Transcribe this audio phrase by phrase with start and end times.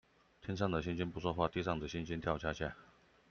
[0.41, 2.75] 天上的星星不說話，地上的猩猩跳恰恰